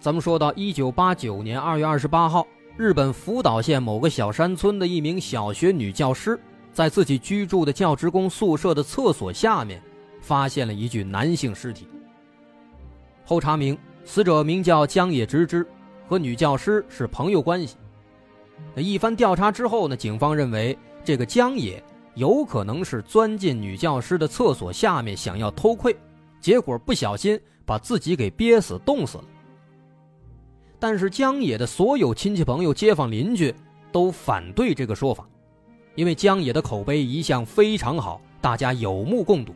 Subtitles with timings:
[0.00, 6.38] 咱们说到一九八九年二月二十八号，日本福岛县某个小山村的一名小学女教师，
[6.72, 9.82] 在自己居住的教职工宿舍的厕所下面，
[10.20, 11.88] 发现了一具男性尸体。
[13.24, 15.66] 后查明，死者名叫江野直之，
[16.08, 17.76] 和女教师是朋友关系。
[18.74, 20.76] 那一番调查之后呢，警方认为。
[21.04, 21.82] 这个江野
[22.16, 25.96] 有可能是钻进女教师的厕所下面，想要偷窥，
[26.38, 29.24] 结果不小心把自己给憋死、冻死了。
[30.80, 33.54] 但是江野的所有亲戚朋友、街坊邻居
[33.90, 35.28] 都反对这个说法，
[35.94, 39.52] 因为江野的口碑一向非常好，大家有目共睹。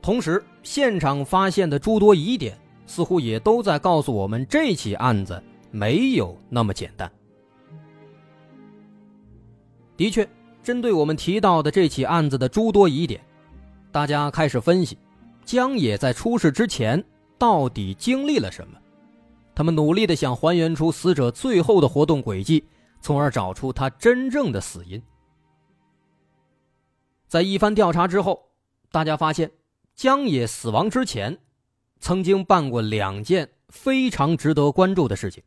[0.00, 7.10] 同时，现场发现的诸多疑点似乎也都在告诉我们，这起案子没有那么简单。
[9.96, 10.26] 的确，
[10.62, 13.20] 针对我们提到的这起案子的诸多疑点，
[13.92, 14.96] 大家开始分析
[15.44, 17.04] 江野在出事之前
[17.36, 18.78] 到底经历了什么。
[19.60, 22.66] 他们努力的想还原出死者最后的活动轨迹，
[23.02, 25.02] 从而找出他真正的死因。
[27.28, 28.52] 在一番调查之后，
[28.90, 29.52] 大家发现
[29.94, 31.38] 江野死亡之前，
[31.98, 35.44] 曾经办过两件非常值得关注的事情。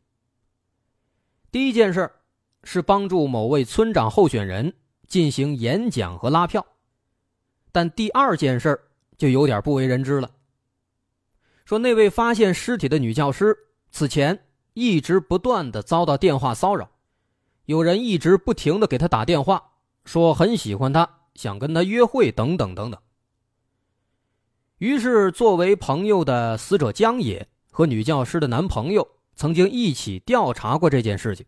[1.50, 2.08] 第一件事
[2.62, 4.72] 是帮助某位村长候选人
[5.08, 6.64] 进行演讲和拉票，
[7.72, 8.80] 但第二件事
[9.18, 10.30] 就有点不为人知了。
[11.64, 13.58] 说那位发现尸体的女教师
[13.94, 16.90] 此前一直不断的遭到电话骚扰，
[17.66, 19.70] 有人一直不停的给他打电话，
[20.04, 23.00] 说很喜欢他，想跟他约会等等等等。
[24.78, 29.06] 于是，作为朋友的死者江野和女教师的男朋友
[29.36, 31.46] 曾经一起调查过这件事情。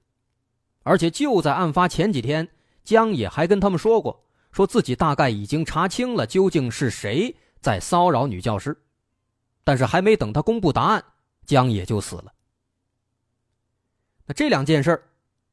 [0.84, 2.48] 而且就在案发前几天，
[2.84, 8.80] 江野还跟他们说过，说自己大概已经查清了究竟是谁在骚扰女教师，
[9.64, 11.04] 但是还没等他公布答案，
[11.44, 12.32] 江野就死了。
[14.26, 15.02] 那这两件事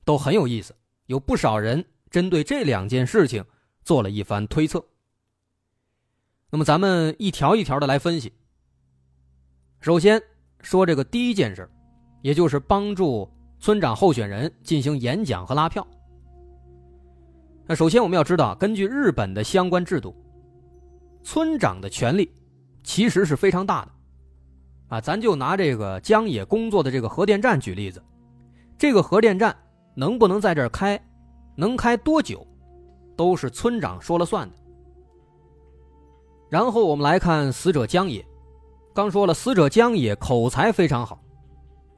[0.03, 0.75] 都很有意思，
[1.05, 3.43] 有不少人针对这两件事情
[3.83, 4.83] 做了一番推测。
[6.49, 8.33] 那么咱们一条一条的来分析。
[9.79, 10.21] 首先
[10.61, 11.69] 说这个第一件事，
[12.21, 13.29] 也就是帮助。
[13.59, 15.87] 村长候选人进行演讲和拉票。
[17.65, 20.13] 那首先我们要知道，根据日本的相关制度，
[21.23, 22.29] 村长的权力
[22.83, 23.91] 其实是非常大的。
[24.89, 28.03] 啊，咱就拿这个江野工作的这个核电站举例子，
[28.77, 29.55] 这个核电站
[29.95, 30.99] 能不能在这儿开，
[31.55, 32.45] 能开多久，
[33.15, 34.55] 都是村长说了算的。
[36.49, 38.25] 然后我们来看死者江野，
[38.93, 41.19] 刚说了，死者江野口才非常好。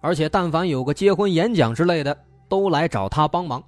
[0.01, 2.15] 而且，但凡有个结婚演讲之类的，
[2.47, 3.63] 都来找他帮忙。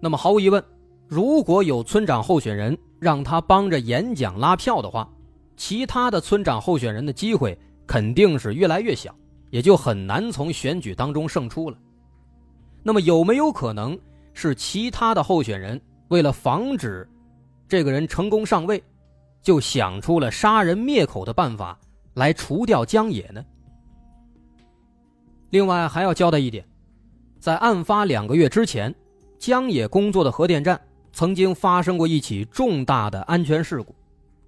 [0.00, 0.64] 那么，毫无疑问，
[1.06, 5.08] 如果有村长候选人让他帮着演讲拉票的话，
[5.56, 9.14] 其他的村长候选人的机会肯定是越来越小，
[9.50, 11.78] 也就很难从选举当中胜出了。
[12.82, 13.98] 那么，有没有可能
[14.32, 17.08] 是其他的候选人为了防止
[17.68, 18.82] 这个人成功上位，
[19.42, 21.78] 就想出了杀人灭口的办法
[22.14, 23.44] 来除掉江野呢？
[25.50, 26.64] 另外还要交代一点，
[27.38, 28.94] 在案发两个月之前，
[29.38, 30.80] 江野工作的核电站
[31.12, 33.94] 曾经发生过一起重大的安全事故，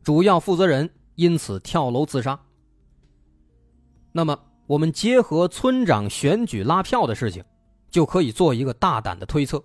[0.02, 2.38] 主要负责人因此跳楼自杀。
[4.12, 4.38] 那么，
[4.69, 7.43] 我们结合村长选举拉票的事情，
[7.91, 9.65] 就可以做一个大胆的推测：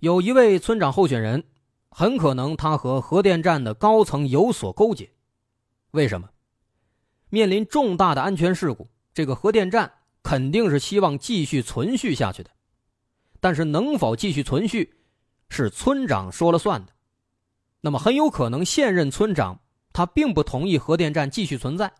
[0.00, 1.42] 有一位村长候选人，
[1.88, 5.10] 很可能他和核电站的高层有所勾结。
[5.92, 6.28] 为什么？
[7.30, 8.86] 面临重大的安全事故。
[9.14, 9.90] 这个核电站
[10.22, 12.50] 肯定是希望继续存续下去的，
[13.40, 14.92] 但是能否继续存续，
[15.48, 16.92] 是村长说了算的。
[17.80, 19.60] 那么很有可能现任村长
[19.94, 21.90] 他并不同意核电站继续存在，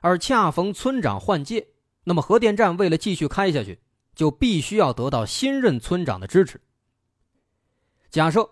[0.00, 1.66] 而恰逢村长换届，
[2.04, 3.80] 那么核电站为了继续开下去，
[4.14, 6.60] 就必须要得到新任村长的支持。
[8.10, 8.48] 假设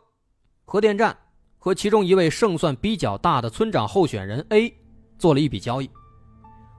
[0.65, 1.17] 核电站
[1.59, 4.73] 和其中一位胜算比较大的村长候选人 A
[5.19, 5.91] 做了一笔交易。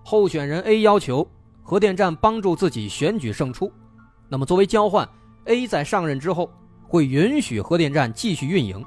[0.05, 1.29] 候选人 A 要求
[1.63, 3.71] 核电站帮助自己选举胜出，
[4.29, 5.07] 那么作为交换
[5.45, 6.49] ，A 在上任之后
[6.87, 8.83] 会允许核电站继续运营。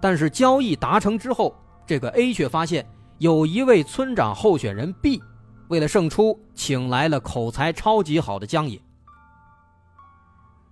[0.00, 1.54] 但是交易达成之后，
[1.86, 5.20] 这个 A 却发现有一位村长候选人 B，
[5.68, 8.80] 为了胜出，请来了口才超级好的江野。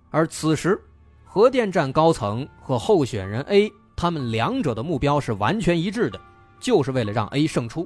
[0.09, 0.81] 而此时，
[1.25, 6.19] 核电站高层和候选人 A 他们两者的目标是完全一致的，
[6.57, 7.85] 就是为了让 A 胜出，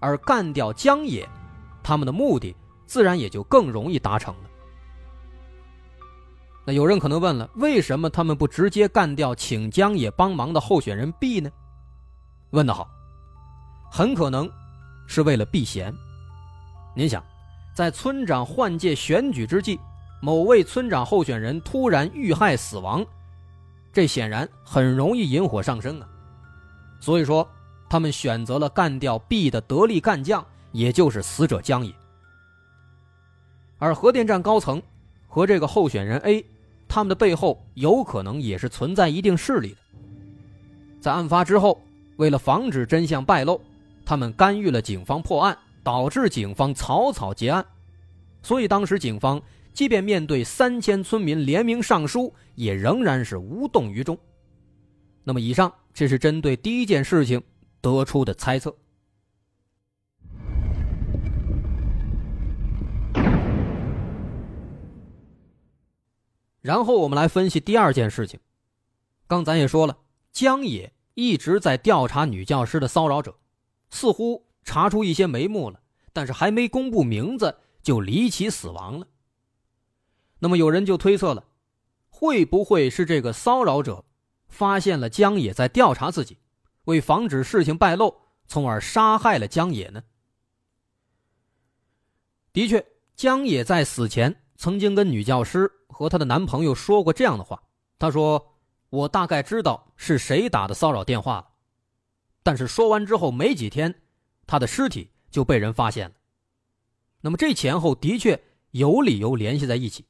[0.00, 1.28] 而干掉江野，
[1.82, 2.56] 他们的目的
[2.86, 4.50] 自然也就更容易达成了。
[6.64, 11.50] 那有人可能问了，为什么他们不直接干掉请江野帮忙的候选人 B 呢？
[12.50, 12.88] 问得好，
[13.90, 14.50] 很可能
[15.06, 15.94] 是为了避嫌。
[16.94, 17.24] 您想，
[17.74, 19.78] 在村长换届选举之际，
[20.20, 23.04] 某位村长候选人突然遇害死亡，
[23.92, 26.08] 这显然很容易引火上身啊。
[27.00, 27.48] 所以说，
[27.88, 31.94] 他们选择了干掉 B 的得力干将，也就是死者江野。
[33.78, 34.82] 而核电站高层
[35.26, 36.44] 和这个候选人 A。
[36.90, 39.76] 他们的背后有可能也是存在一定势力的。
[41.02, 41.78] 在案发之后，
[42.16, 43.60] 为了防止真相败露，
[44.08, 47.62] 他们干预了警方破案，导致警方草草结案。
[48.42, 49.38] 所以当时警方
[49.74, 54.18] 即便面对三千村民联名上书，也仍然是无动于衷。
[55.24, 57.42] 那么，以上这是针对第一件事情
[57.82, 58.74] 得出的猜测。
[66.62, 68.40] 然后我们来分析第二件事情。
[69.26, 69.98] 刚咱也说了，
[70.32, 73.36] 江野一直在调查女教师的骚扰者，
[73.90, 75.80] 似乎查出一些眉目了，
[76.12, 79.06] 但是还没公布名字就离奇死亡了。
[80.38, 81.44] 那么有人就推测了，
[82.08, 84.04] 会不会是这个骚扰者
[84.48, 86.38] 发现了江野在调查自己，
[86.84, 88.14] 为防止事情败露，
[88.46, 90.02] 从而杀害了江野呢？
[92.52, 92.84] 的确，
[93.14, 95.70] 江野在死前曾经跟女教师。
[95.90, 97.60] 和她的男朋友说过这样的话，
[97.98, 98.54] 她说
[98.88, 101.48] ：“我大概知道是谁打的骚扰电话了。”
[102.42, 103.94] 但是说完之后没几天，
[104.46, 106.14] 他的尸体就被人发现了。
[107.20, 108.40] 那么这前后的确
[108.70, 110.04] 有理由联系在一起。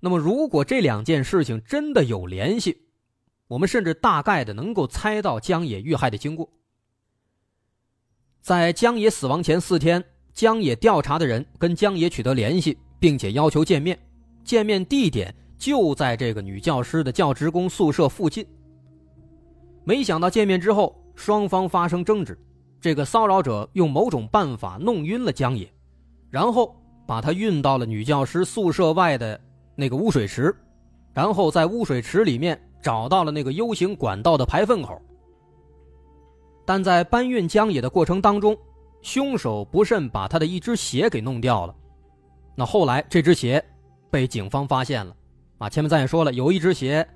[0.00, 2.86] 那么如果这两件事情真的有联系，
[3.48, 6.50] 我们甚至大概的能够猜到江野遇害的经过。
[8.40, 12.78] 在江野死亡前四天，江野调查的人跟江野取得联系。
[12.98, 13.98] 并且要求见面，
[14.42, 18.46] 见面地点就在这个女教师的教职工宿舍附近。
[19.88, 22.36] 没想到见面之后，双方发生争执，
[22.80, 25.72] 这个骚扰者用某种办法弄晕了江野，
[26.28, 26.74] 然后
[27.06, 29.40] 把他运到了女教师宿舍外的
[29.76, 30.52] 那个污水池，
[31.14, 35.00] 然后在污水池里面找到了那个 U 型管道的排粪口。
[36.64, 38.58] 但在搬运江野的过程当中，
[39.02, 41.72] 凶手不慎把他的一只鞋给弄掉了。
[42.56, 43.64] 那后来这只鞋
[44.10, 45.14] 被警方发现了，
[45.58, 47.08] 啊，前面咱也说了，有一只鞋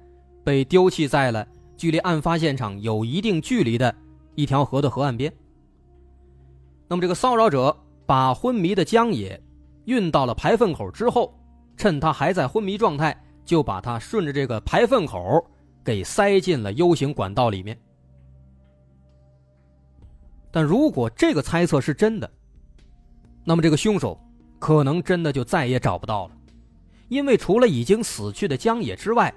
[0.45, 1.45] 被丢弃在了
[1.81, 3.95] 距离案发现场有一定距离的
[4.35, 5.33] 一条河的河岸边。
[6.87, 7.75] 那么这个骚扰者
[8.05, 9.43] 把昏迷的江野
[9.87, 11.35] 运到了排粪口之后，
[11.79, 15.43] 趁他还在昏迷状态，就把他顺着这个排粪口
[15.83, 17.81] 给塞进了 U 型管道里面。
[20.51, 22.31] 但如果这个猜测是真的，
[23.43, 24.21] 那么这个凶手。
[24.59, 26.37] 可能真的就再也找不到了，
[27.09, 29.33] 因为除了已经死去的江野之外，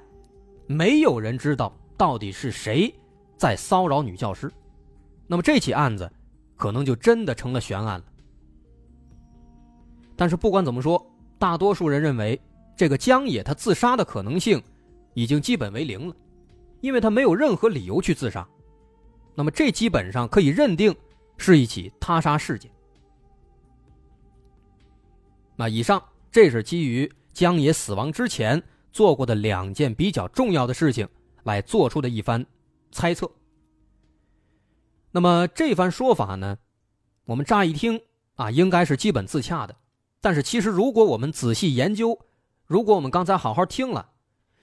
[0.68, 2.94] 没有人知道到底是谁
[3.38, 4.52] 在骚扰女教师。
[5.28, 6.12] 那么这起案子
[6.56, 8.06] 可能就真的成了悬案了。
[10.16, 11.04] 但是不管怎么说，
[11.40, 12.40] 大多数人认为
[12.76, 14.62] 这个江野他自杀的可能性
[15.14, 16.16] 已经基本为零了，
[16.82, 18.48] 因为他没有任何理由去自杀。
[19.36, 20.96] 那么这基本上可以认定
[21.38, 22.72] 是一起他杀事件。
[25.56, 31.08] 那以上，这是基于江野死亡之前做过的两件比较重要的事情
[31.44, 32.46] 来做出的一番
[32.92, 33.32] 猜测。
[35.12, 36.58] 那么这番说法呢，
[37.26, 38.02] 我们乍一听
[38.36, 39.76] 啊，应该是基本自洽的。
[40.20, 42.20] 但是其实，如果我们仔细研究，
[42.66, 44.12] 如果我们刚才好好听了，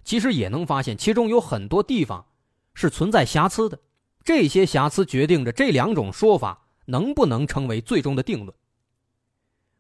[0.03, 2.27] 其实也能发现其中有很多地方
[2.75, 3.79] 是存在瑕疵的。
[4.25, 8.57] 这些瑕疵决定着这两种说法能不能成为最终的定论。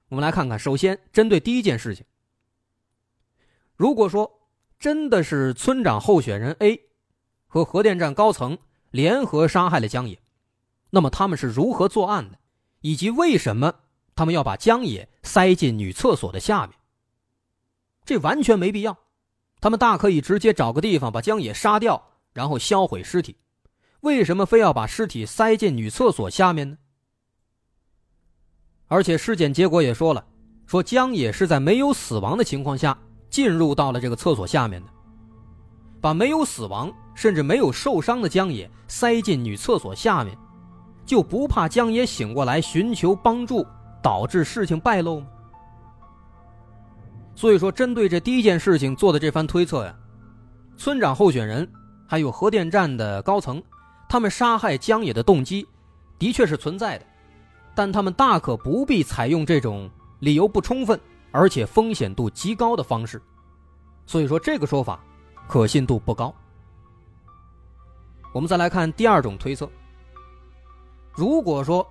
[0.08, 2.04] 我们来看看，首先针对第一件事情，
[3.76, 6.80] 如果说真的是村长候选人 A
[7.50, 8.56] 和核电站高层
[8.92, 10.22] 联合杀害了江野，
[10.90, 12.38] 那么他们是如何作案的，
[12.80, 13.74] 以及为什么
[14.14, 16.76] 他们要把江野塞进女厕所的下面？
[18.04, 18.96] 这完全没必要，
[19.60, 23.36] 他们大可以直接找个地方把江野杀掉，然后销毁尸体，
[24.02, 26.78] 为什么非要把尸体塞进女厕所下面呢？
[28.86, 30.24] 而且尸检结果也说了，
[30.66, 32.96] 说江野是在没有死亡的情况下
[33.28, 34.99] 进入到了这个厕所下面的。
[36.00, 40.36] 把没有死亡甚至没有受伤的江野塞进女厕所下面，
[41.04, 43.66] 就不怕江野醒过来寻求帮助，
[44.02, 45.26] 导致事情败露吗？
[47.34, 49.94] 所以说，针对这第一件事情做的这番推测呀，
[50.76, 51.70] 村长候选人
[52.06, 53.62] 还有核电站的高层，
[54.08, 55.66] 他们杀害江野的动机
[56.18, 57.06] 的确是存在的，
[57.74, 59.88] 但他们大可不必采用这种
[60.18, 63.20] 理由不充分而且风险度极高的方式。
[64.06, 65.02] 所以说，这个说法
[65.50, 66.32] 可信度不高。
[68.32, 69.68] 我们再来看第二种推测：
[71.12, 71.84] 如果说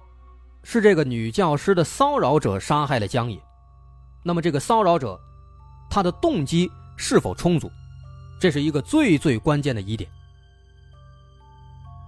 [0.63, 3.38] 是这个女教师的骚扰者杀害了江野，
[4.24, 5.20] 那么这个骚扰者。
[5.92, 7.68] 他的动机是否充足，
[8.39, 10.08] 这是一个最最关键的疑点。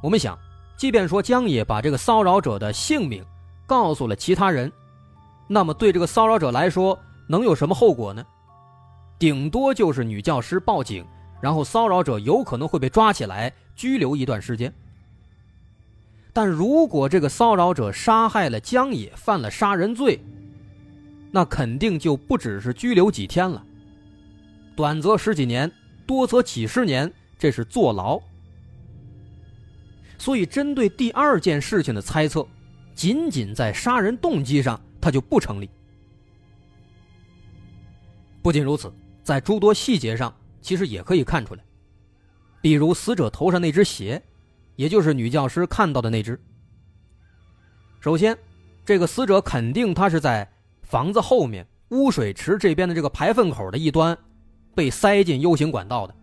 [0.04, 0.38] 我们想，
[0.78, 3.26] 即便说江野把这个骚扰者的姓名
[3.66, 4.72] 告诉了其他人，
[5.48, 8.24] 那么对这个骚扰者来说，能有什么后果呢？
[9.18, 11.04] 顶多就是女教师报警，
[11.42, 14.72] 然后骚扰者有可能会被抓起来拘留一段时间。
[16.32, 20.24] 但如果这个骚扰者杀害了江野，犯了杀人罪，
[21.32, 23.62] 那肯定就不只是拘留几天了。
[24.76, 25.70] 短则十几年，
[26.06, 28.18] 多则几十年，这是坐牢。
[30.18, 32.48] 所以，针对第二件事情的猜测，
[32.94, 35.70] 仅仅在杀人动机上，它就不成立。
[38.42, 38.94] 不仅如此，
[39.24, 41.64] 在诸多细节上，其实也可以看出来，
[42.62, 44.22] 比如死者头上那只鞋，
[44.76, 46.40] 也就是女教师看到的那只。
[48.00, 48.38] 首先，
[48.86, 50.50] 这个死者肯定他是在
[50.82, 54.18] 房子后面污水池这边的这个排粪口的一端。
[54.74, 56.16] 被塞进 U 型管道的，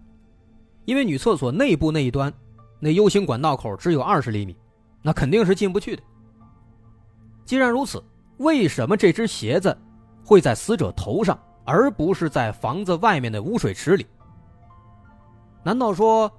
[0.87, 2.33] 因为女厕所内部那一端，
[2.80, 4.57] 那 U 型管道口只有二十厘米，
[5.02, 6.02] 那肯定是进不去的。
[7.45, 8.02] 既然如此，
[8.38, 9.76] 为什么这只鞋子
[10.25, 14.07] 会在死者头上，而不是在房子外面的污水池里？
[15.68, 16.32] 难道说，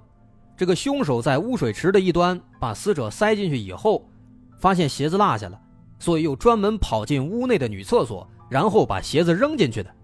[0.56, 4.04] 这个凶手在污水池的一端把死者塞进去以后，
[4.58, 5.60] 发现鞋子落下了，
[6.00, 9.94] 所以又专门跑进屋内的女厕所，然后把鞋子扔进去的？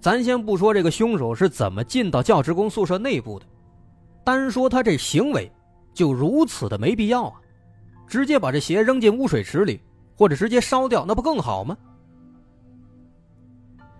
[0.00, 3.46] 咱先不说这个凶手是怎么进到教职工宿舍内部的，
[4.22, 5.50] 单说他这行为
[5.92, 7.40] 就如此的没必要啊！
[8.06, 9.80] 直接把这鞋扔进污水池里，
[10.16, 11.76] 或者直接烧掉，那不更好吗？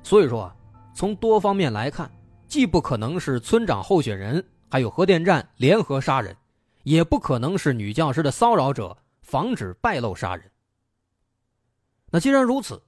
[0.04, 0.54] 所以说啊，
[0.94, 2.08] 从多方面来看，
[2.46, 6.36] 既不可能是村长候选人还有核电站联合杀人，
[6.82, 10.50] 也不可能是女教师的骚扰者防止败露杀人。
[12.10, 12.82] 那既然如此，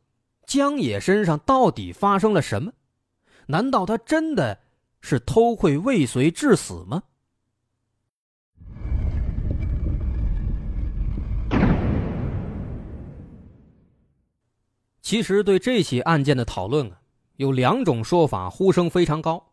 [0.46, 2.72] 江野身上到底发生了什么？
[3.46, 4.58] 难道他真的
[5.00, 7.02] 是偷窥未遂致死吗？
[15.00, 16.98] 其实，对这起案件的讨论啊，
[17.36, 19.52] 有两种说法，呼声非常高。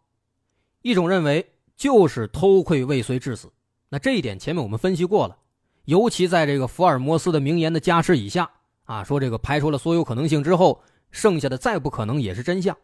[0.81, 3.51] 一种认为就是偷窥未遂致死，
[3.89, 5.37] 那这一点前面我们分析过了，
[5.85, 8.49] 尤其在这个福尔摩斯的名言的加持以下
[8.83, 12.75] 啊，说这个排除了所有可能性之后，剩下的再不可能也是真相。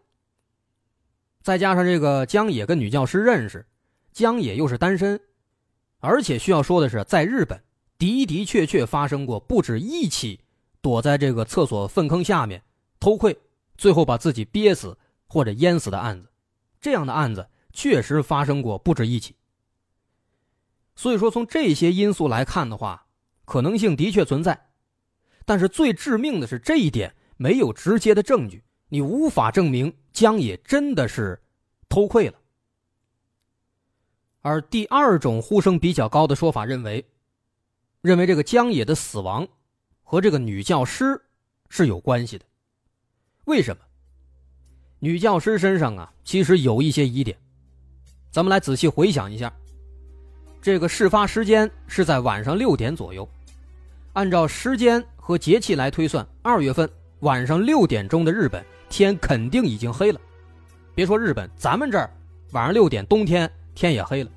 [1.42, 3.66] 再加上这个江野跟女教师认识，
[4.12, 5.20] 江野又是单身，
[6.00, 7.62] 而且需要说的是，在日本
[7.98, 10.42] 的的确确发生过不止一起
[10.82, 12.62] 躲在这个厕所粪坑下面
[13.00, 13.38] 偷窥，
[13.80, 16.30] 最后把自己憋死或者淹死的案子，
[16.82, 19.38] 这样的案子确实发生过不止一起。
[20.98, 23.08] 所以说，从这些因素来看的话，
[23.46, 24.68] 可能性的确存在，
[25.46, 28.66] 但是最致命的是这一点没有直接的证据。
[28.90, 31.42] 你无法证明江野真的是
[31.88, 32.38] 偷窥了，
[34.42, 37.08] 而第二种呼声比较高的说法认为，
[38.02, 39.48] 认为这个江野的死亡
[40.02, 41.22] 和这个女教师
[41.70, 42.46] 是有关系的。
[43.46, 43.82] 为什么？
[45.00, 47.38] 女教师身上啊，其实有一些疑点。
[48.32, 49.52] 咱们来仔细回想一下，
[50.62, 53.28] 这个事发时间是在晚上六点左右，
[54.14, 56.90] 按照时间和节气来推算，二月份
[57.22, 58.64] 晚上六点钟的日本。
[58.90, 60.20] 天肯定已经黑了，
[60.96, 62.10] 别说日本，咱们这儿
[62.54, 64.32] 晚上六点，冬天天也黑了。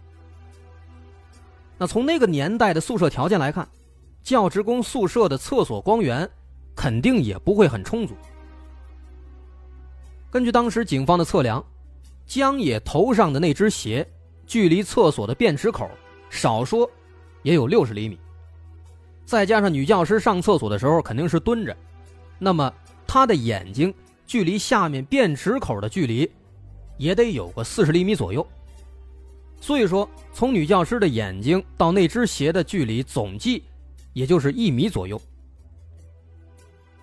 [1.79, 3.67] 那从那个年代的宿舍条件来看，
[4.23, 6.29] 教职工宿舍的厕所光源
[6.77, 8.15] 肯定也不会很充足。
[10.33, 11.63] 根据当时警方的测量，
[12.25, 14.09] 江野头上的那只鞋
[14.47, 15.91] 距离厕所的便池口
[16.31, 16.91] 少说
[17.43, 18.19] 也有六十厘米，
[19.27, 21.77] 再加上女教师上厕所的时候肯定是蹲着，
[22.39, 22.73] 那么
[23.07, 23.93] 她的眼睛。
[24.25, 26.31] 距离下面便池口的距离，
[26.97, 28.47] 也得有个四十厘米左右。
[29.61, 33.63] 所以说，从女教师的眼睛到那只鞋的距离总计，
[34.15, 35.21] 也就是一米左右。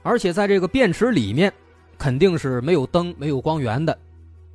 [0.02, 1.54] 而且在这个便池里面，
[2.00, 3.96] 肯定是没有灯、没有光源的。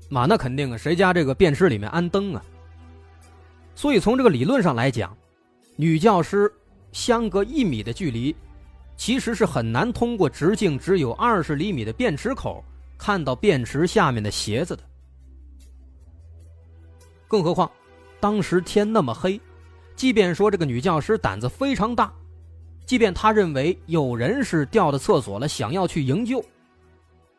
[0.08, 2.42] 嘛，那肯定啊，谁家这个便池里面安灯啊？
[3.74, 5.16] 所以从这个理论上来讲，
[5.76, 6.52] 女教师
[6.92, 8.34] 相隔一米的距离，
[8.96, 12.64] 其实是很难通过直径只有二十厘米的便池口
[12.96, 14.82] 看到便池下面的鞋子的。
[17.26, 17.68] 更何况，
[18.20, 19.40] 当时天那么黑，
[19.96, 22.12] 即便说这个女教师胆子非常大，
[22.86, 26.44] 即便她认为有人是掉到厕所了，想要去营救，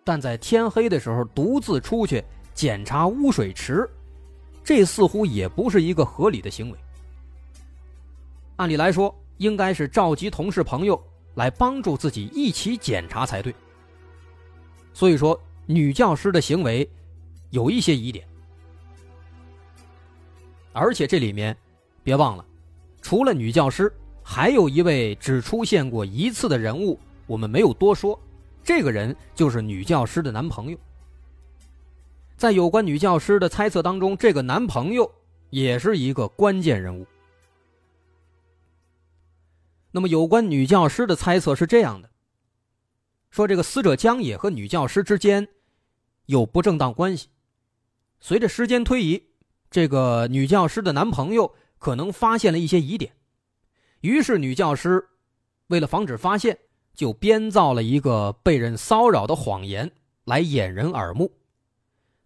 [0.06, 3.90] 但在天黑的时候独自出去检查污水池。
[4.64, 6.78] 这似乎也不是一个合理的行为。
[8.56, 11.00] 按理来说，应该是召集同事朋友
[11.34, 13.54] 来帮助自己一起检查才对。
[14.94, 16.90] 所以说，女教师的行为
[17.50, 18.26] 有一些疑点。
[20.72, 21.56] 而且这里面，
[22.04, 22.46] 别忘了，
[23.02, 23.92] 除了女教师，
[24.24, 28.20] 还有一位只出现过一次的人物，我们没有多说。
[28.66, 30.78] 这个人就是女教师的男朋友。
[32.36, 35.10] 在有关女教师的猜测当中，这个男朋友
[35.52, 37.06] 也是一个关键人物。
[39.92, 42.10] 那么，有关女教师的猜测是这样的：
[43.30, 45.48] 说这个死者江野和女教师之间
[46.26, 47.30] 有不正当关系。
[48.20, 49.24] 随着时间推移，
[49.70, 53.14] 这个女教师的男朋友可能发现了一些疑点，
[54.02, 55.08] 于是女教师
[55.68, 56.58] 为了防止发现，
[56.96, 59.92] 就编造了一个被人骚扰的谎言
[60.24, 61.32] 来掩人耳目。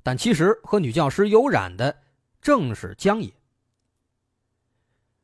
[0.03, 1.97] 但其实和女教师有染的
[2.41, 3.33] 正是江野，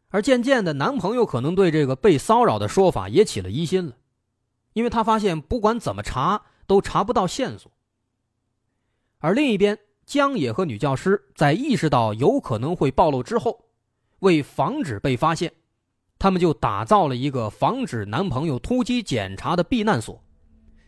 [0.10, 3.96] 而渐渐的，男朋友可能对这个被骚扰的说法也起了疑心了，
[4.74, 7.72] 因为他发现不管怎么查都查不到线索。
[9.20, 13.66] 而另一边，江野和女教师在意识到有可能会暴露之后，
[14.20, 15.54] 为防止被发现，
[16.20, 20.22] 他们就打造了一个防止男朋友突击检查的避难所，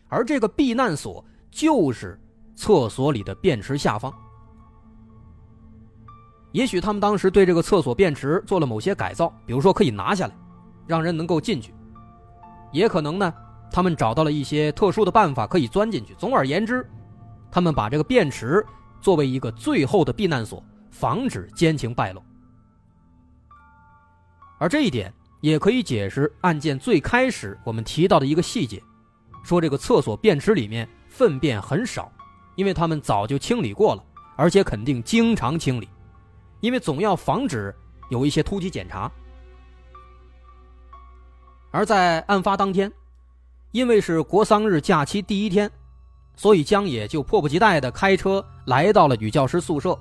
[0.07, 2.19] 而这个避难所就是。
[2.59, 4.11] 厕所里的便池下方，
[6.53, 10.33] 也许他们当时对这个厕所便池做了某些改造，比如说可以拿下来，
[10.87, 11.71] 让人能够进去；
[12.71, 13.31] 也可能呢，
[13.71, 16.15] 他们找到了一些特殊的办法可以钻进去。
[16.15, 16.83] 总而言之，
[17.51, 18.65] 他们把这个便池
[18.99, 22.23] 作为一个最后的避难所，防止奸情败露。
[24.57, 28.81] 而这一点也可以解释案件最开始我们提到的一个细节，
[29.43, 32.11] 说这个厕所便池里面粪便很少。
[32.55, 34.03] 因为他们早就清理过了，
[34.35, 35.87] 而且肯定经常清理，
[36.59, 37.71] 因为总要防止
[38.09, 39.11] 有一些突击检查。
[41.69, 42.91] 而在案发当天，
[43.73, 45.69] 因为是国丧日假期第一天，
[46.35, 49.95] 所以江野就迫不及待的开车来到了女教师宿舍，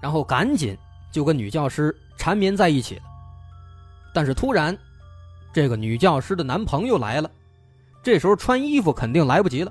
[0.00, 0.78] 然后赶紧
[1.10, 3.02] 就跟女教师缠绵在一起了。
[4.16, 4.74] 但是突然，
[5.52, 7.30] 这个女教师的男朋友来了，
[8.02, 9.70] 这时候穿衣服肯定来不及了。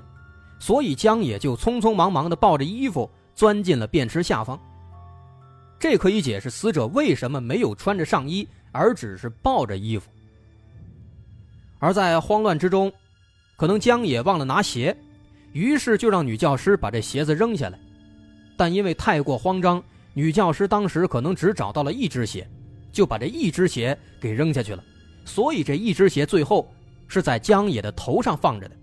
[0.60, 4.56] 所以江野就匆匆忙忙地抱着衣服钻进了便池下方。
[5.80, 10.08] 这可以解释死者为什么没有穿着上衣，而只是抱着衣服。
[11.80, 12.92] 而在慌乱之中，
[13.56, 14.96] 可能江野忘了拿鞋，
[15.54, 17.76] 于是就让女教师把这鞋子扔下来。
[18.56, 19.82] 但因为太过慌张，
[20.14, 22.48] 女教师当时可能只找到了一只鞋，
[22.96, 24.82] 就把这一只鞋给扔下去了。
[25.26, 26.72] 所以这一只鞋最后
[27.06, 28.76] 是在江野的头上放着的。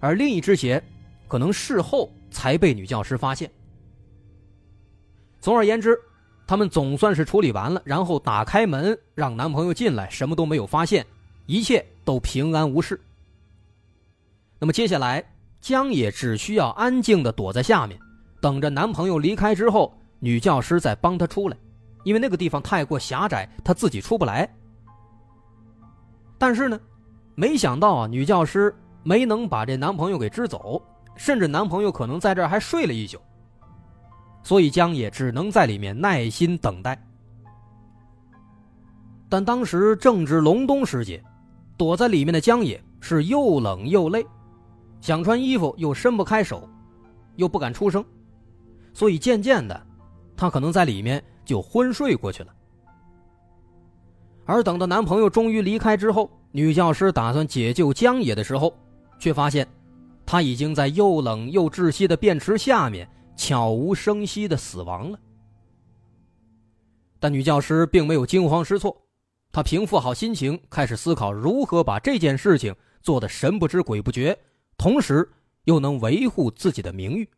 [0.00, 0.82] 而另一只鞋，
[1.28, 3.48] 可能事后才被女教师发现。
[5.40, 5.96] 总而言之，
[6.48, 11.06] 他们总算是处理完了，然后打开门让男朋友进来，什么都没有发现，
[11.46, 13.00] 一切都平安无事。
[14.58, 15.24] 那么接下来，
[15.60, 17.96] 江野只需要安静的躲在下面，
[18.40, 21.56] 等着男朋友离开之后，女教师再帮他出来，
[22.08, 24.48] 因为那个地方太过狭窄，他自己出不来。
[26.38, 26.80] 但是呢，
[27.34, 28.74] 没想到啊，女教师。
[29.04, 30.82] 没能把这男朋友给支走，
[31.16, 33.16] 甚至男朋友可能在这儿还睡了一宿，
[34.42, 37.00] 所以江野只能在里面耐心等待。
[39.30, 41.22] 但当时正值隆冬时节，
[41.78, 44.26] 躲在里面的江野是又冷又累，
[45.00, 46.68] 想穿衣服又伸不开手，
[47.36, 48.04] 又不敢出声，
[48.92, 49.86] 所以渐渐的，
[50.36, 52.54] 他可能在里面就昏睡过去了。
[54.44, 58.72] 而等到男朋友终于离开之后，女教师打算解救江野的时候。
[59.20, 59.66] 却发现，
[60.24, 65.18] 他已经在又冷又窒息的便池下面悄无声息的死亡了。
[67.18, 68.96] 但女教师并没有惊慌失措，
[69.50, 74.38] 她平复好心情，开始思考如何把这件事情做得神不知鬼不觉，
[74.76, 75.28] 同时
[75.64, 77.28] 又能维护自己的名誉。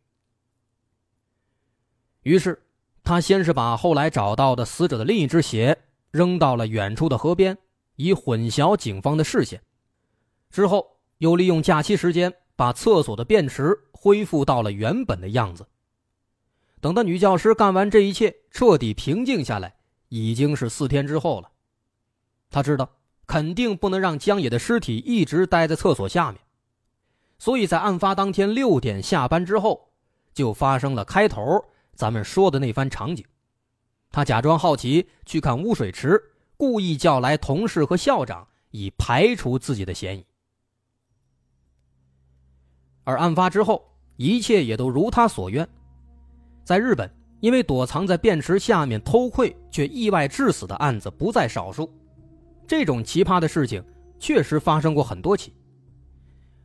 [2.21, 2.61] 于是，
[3.03, 5.77] 他先是把后来找到的死者的另一只鞋
[6.11, 7.57] 扔到了远处的河边，
[7.95, 9.61] 以混淆警方的视线。
[10.49, 10.97] 之后。
[11.21, 15.67] 又利用假期时间把厕所的便池恢复到了原本的样子，
[16.79, 19.75] 等到女教师干完这一切，彻底平静下来，
[20.09, 21.51] 已经是四天之后了。
[22.49, 22.89] 他知道
[23.27, 26.41] 肯定不能让江野的尸体一直待在厕所下面，
[27.37, 29.91] 所以在案发当天六点下班之后，
[30.33, 31.63] 就发生了开头
[32.01, 33.23] 咱们说的那番场景。
[34.09, 36.19] 他假装好奇去看污水池，
[36.57, 40.25] 故意叫来同事和校长，以排除自己的嫌疑。
[43.03, 45.69] 而案发之后，一切也都如他所愿。
[46.63, 47.07] 在日本，
[47.39, 51.87] 因为躲藏在便池下面偷窥却意外致死的案子不在少数，
[52.65, 53.85] 这种奇葩的事情
[54.17, 55.53] 确实发生过很多起。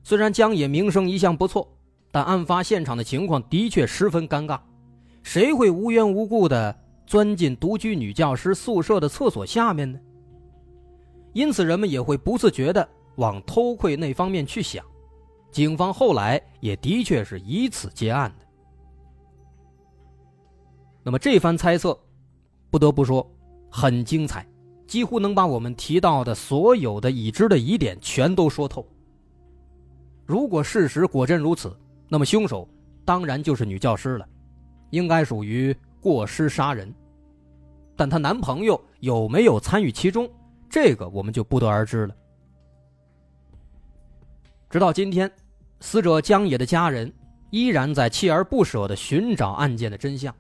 [0.03, 1.71] 虽然江野名声一向不错，
[2.11, 4.59] 但案发现场的情况的确十分尴尬，
[5.27, 6.73] 谁会无缘无故的
[7.05, 9.99] 钻进独居女教师宿舍的厕所下面呢？
[11.33, 14.87] 因此，人们也会不自觉的往偷窥那方面去想。
[15.51, 18.47] 警方后来也的确是以此结案的。
[21.03, 21.99] 那么这番猜测，
[22.71, 23.29] 不得不说
[23.69, 24.47] 很精彩，
[24.87, 28.87] 几乎能把我们提到的所有的已知的疑点全都说透。
[30.25, 31.77] 如果事实果真如此，
[32.09, 32.69] 那么凶手
[33.05, 34.29] 当然就是女教师了，
[34.91, 36.93] 应该属于过失杀人。
[37.95, 40.31] 但她男朋友有没有参与其中，
[40.69, 42.15] 这个我们就不得而知了。
[44.69, 45.31] 直到今天，
[45.81, 47.13] 死者江野的家人
[47.51, 50.35] 依然在锲而不舍地寻找案件的真相。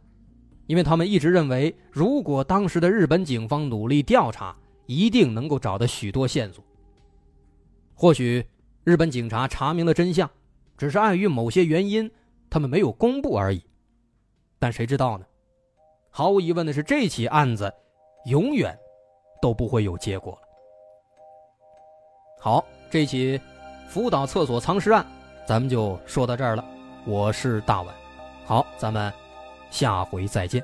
[0.66, 4.54] 因为他们一直认为，如果当时的日本警方努力调查，
[4.86, 6.62] 一定能够找到许多线索。
[7.94, 8.44] 或许
[8.82, 10.28] 日本警察查明了真相，
[10.76, 12.10] 只是碍于某些原因，
[12.50, 13.62] 他们没有公布而已。
[14.66, 15.24] 但谁知道呢？
[16.10, 17.72] 毫无疑问的是，这起案子
[18.24, 18.76] 永远
[19.40, 20.48] 都不会有结果了。
[22.40, 23.40] 好，这起
[23.88, 25.06] 福岛厕所藏尸案，
[25.46, 26.64] 咱们就说到这儿了。
[27.06, 27.94] 我是大碗，
[28.44, 29.12] 好，咱们。
[29.70, 30.60] 下回再见。